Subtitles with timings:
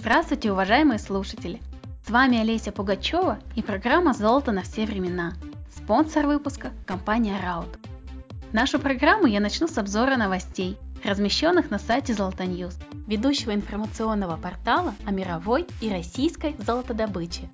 [0.00, 1.60] Здравствуйте, уважаемые слушатели!
[2.06, 5.32] С вами Олеся Пугачева и программа «Золото на все времена».
[5.76, 7.80] Спонсор выпуска– компания Раут.
[8.52, 12.78] Нашу программу я начну с обзора новостей, размещенных на сайте Золотоньюз,
[13.08, 17.50] ведущего информационного портала о мировой и российской золотодобыче.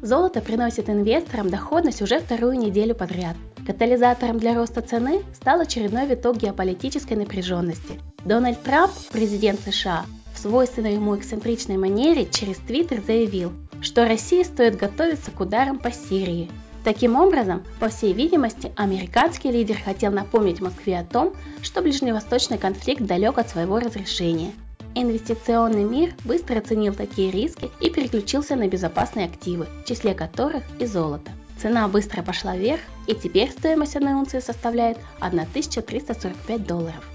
[0.00, 3.36] Золото приносит инвесторам доходность уже вторую неделю подряд.
[3.66, 8.00] Катализатором для роста цены стал очередной виток геополитической напряженности.
[8.24, 10.04] Дональд Трамп, президент США,
[10.38, 16.50] свойственной ему эксцентричной манере через Твиттер заявил, что России стоит готовиться к ударам по Сирии.
[16.84, 23.02] Таким образом, по всей видимости, американский лидер хотел напомнить Москве о том, что ближневосточный конфликт
[23.02, 24.52] далек от своего разрешения.
[24.94, 30.86] Инвестиционный мир быстро оценил такие риски и переключился на безопасные активы, в числе которых и
[30.86, 31.32] золото.
[31.60, 37.13] Цена быстро пошла вверх, и теперь стоимость одной унции составляет 1345 долларов.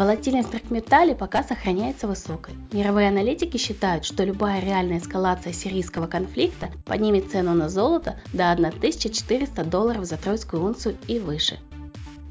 [0.00, 2.54] Волатильность драгметалле пока сохраняется высокой.
[2.72, 9.62] Мировые аналитики считают, что любая реальная эскалация сирийского конфликта поднимет цену на золото до 1400
[9.62, 11.58] долларов за тройскую унцию и выше.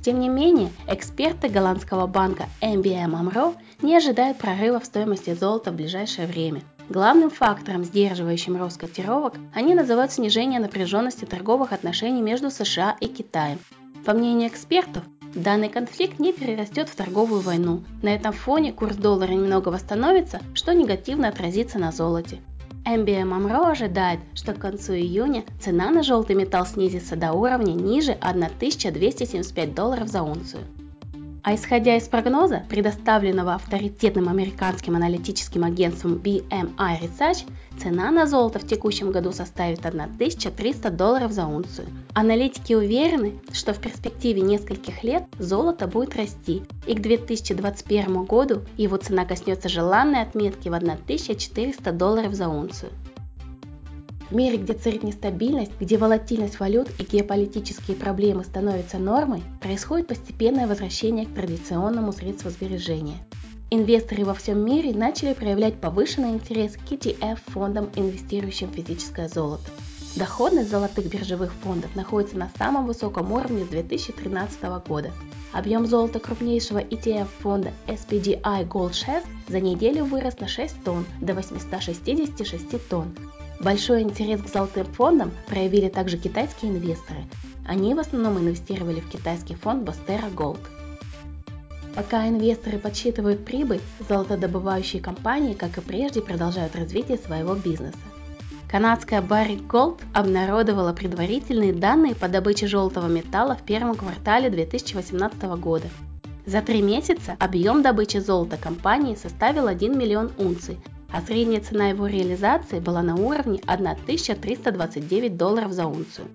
[0.03, 5.75] Тем не менее, эксперты голландского банка MBM AMRO не ожидают прорыва в стоимости золота в
[5.75, 6.63] ближайшее время.
[6.89, 13.59] Главным фактором, сдерживающим рост котировок, они называют снижение напряженности торговых отношений между США и Китаем.
[14.05, 15.03] По мнению экспертов,
[15.35, 17.83] Данный конфликт не перерастет в торговую войну.
[18.01, 22.39] На этом фоне курс доллара немного восстановится, что негативно отразится на золоте.
[22.83, 28.13] MBM AMRO ожидает, что к концу июня цена на желтый металл снизится до уровня ниже
[28.13, 30.63] 1275 долларов за унцию.
[31.43, 37.45] А исходя из прогноза, предоставленного авторитетным американским аналитическим агентством BMI Research,
[37.79, 41.87] цена на золото в текущем году составит 1300 долларов за унцию.
[42.13, 48.97] Аналитики уверены, что в перспективе нескольких лет золото будет расти, и к 2021 году его
[48.97, 52.91] цена коснется желанной отметки в 1400 долларов за унцию.
[54.29, 60.67] В мире, где царит нестабильность, где волатильность валют и геополитические проблемы становятся нормой, происходит постепенное
[60.67, 63.17] возвращение к традиционному средству сбережения.
[63.71, 69.71] Инвесторы во всем мире начали проявлять повышенный интерес к ETF-фондам, инвестирующим в физическое золото.
[70.15, 75.11] Доходность золотых биржевых фондов находится на самом высоком уровне с 2013 года.
[75.53, 82.87] Объем золота крупнейшего ETF-фонда SPDI Gold Shares за неделю вырос на 6 тонн до 866
[82.89, 83.15] тонн,
[83.59, 87.25] Большой интерес к золотым фондам проявили также китайские инвесторы.
[87.65, 90.61] Они в основном инвестировали в китайский фонд Bostera Gold.
[91.93, 97.97] Пока инвесторы подсчитывают прибыль, золотодобывающие компании, как и прежде, продолжают развитие своего бизнеса.
[98.71, 105.87] Канадская Barrick Gold обнародовала предварительные данные по добыче желтого металла в первом квартале 2018 года.
[106.45, 110.77] За три месяца объем добычи золота компании составил 1 миллион унций,
[111.11, 116.27] а средняя цена его реализации была на уровне 1329 долларов за унцию.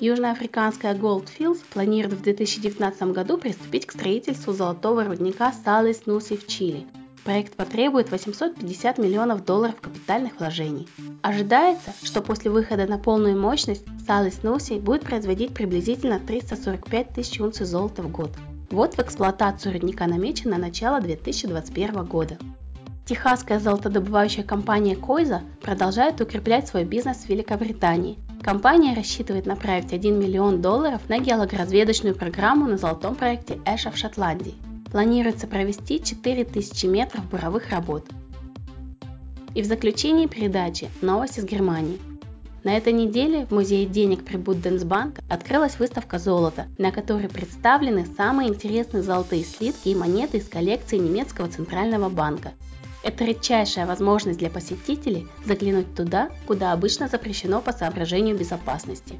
[0.00, 6.86] Южноафриканская Goldfields планирует в 2019 году приступить к строительству золотого рудника Салис Нуси в Чили.
[7.22, 10.88] Проект потребует 850 миллионов долларов капитальных вложений.
[11.22, 17.64] Ожидается, что после выхода на полную мощность Салис Нуси будет производить приблизительно 345 тысяч унций
[17.64, 18.32] золота в год.
[18.72, 22.38] Вот в эксплуатацию рудника намечено начало 2021 года.
[23.04, 28.16] Техасская золотодобывающая компания Койза продолжает укреплять свой бизнес в Великобритании.
[28.42, 34.54] Компания рассчитывает направить 1 миллион долларов на геологоразведочную программу на золотом проекте Эша в Шотландии.
[34.92, 38.06] Планируется провести 4000 метров буровых работ.
[39.54, 41.98] И в заключении передачи новость из Германии.
[42.62, 48.48] На этой неделе в Музее денег при Будденсбанк открылась выставка золота, на которой представлены самые
[48.48, 52.52] интересные золотые слитки и монеты из коллекции немецкого центрального банка.
[53.02, 59.18] Это редчайшая возможность для посетителей заглянуть туда, куда обычно запрещено по соображению безопасности.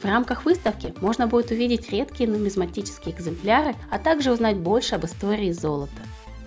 [0.00, 5.52] В рамках выставки можно будет увидеть редкие нумизматические экземпляры, а также узнать больше об истории
[5.52, 6.02] золота.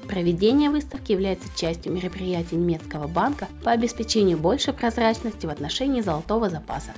[0.08, 6.92] Проведение выставки является частью мероприятий немецкого банка по обеспечению большей прозрачности в отношении золотого запаса.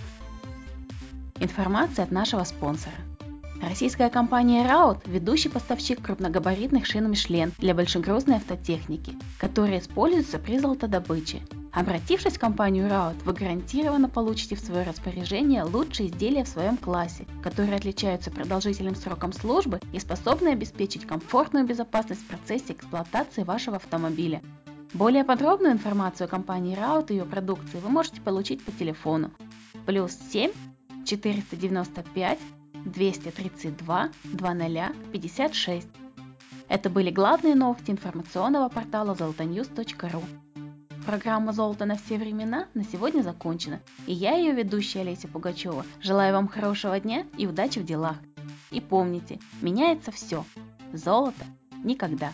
[1.39, 2.95] Информация от нашего спонсора.
[3.61, 11.41] Российская компания Раут– ведущий поставщик крупногабаритных шин Мишлен для большегрузной автотехники, которые используются при золотодобыче.
[11.71, 17.25] Обратившись в компанию Раут, вы гарантированно получите в свое распоряжение лучшие изделия в своем классе,
[17.41, 24.41] которые отличаются продолжительным сроком службы и способны обеспечить комфортную безопасность в процессе эксплуатации вашего автомобиля.
[24.93, 29.31] Более подробную информацию о компании Раут и ее продукции вы можете получить по телефону
[29.85, 30.51] плюс 7
[31.05, 32.39] 495
[32.85, 35.87] 232 00 56.
[36.67, 40.23] Это были главные новости информационного портала zolotonews.ru.
[41.05, 46.33] Программа «Золото на все времена» на сегодня закончена, и я, ее ведущая Олеся Пугачева, желаю
[46.33, 48.17] вам хорошего дня и удачи в делах.
[48.71, 50.43] И помните, меняется все.
[50.93, 51.45] Золото
[51.83, 52.33] никогда.